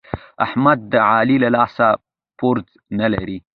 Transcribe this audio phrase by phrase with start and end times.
[0.45, 1.87] احمد د علي له لاسه
[2.47, 2.67] ورځ
[2.99, 3.37] نه لري.